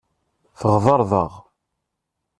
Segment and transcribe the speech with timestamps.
[0.59, 1.33] Tɣeḍreḍ-aɣ.